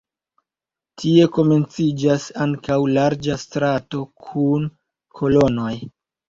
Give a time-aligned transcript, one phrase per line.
[1.01, 4.67] Tie komenciĝas ankaŭ larĝa strato kun
[5.21, 5.77] kolonoj.